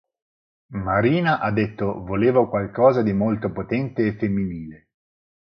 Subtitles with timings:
[0.79, 4.87] Marina ha detto "Volevo qualcosa di molto potente e femminile".